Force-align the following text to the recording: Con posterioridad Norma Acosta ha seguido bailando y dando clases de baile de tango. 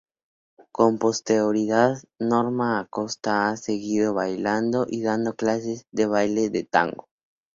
Con 0.71 0.97
posterioridad 0.97 2.01
Norma 2.17 2.79
Acosta 2.79 3.49
ha 3.49 3.55
seguido 3.55 4.15
bailando 4.15 4.87
y 4.89 5.03
dando 5.03 5.35
clases 5.35 5.85
de 5.91 6.07
baile 6.07 6.49
de 6.49 6.63
tango. 6.63 7.07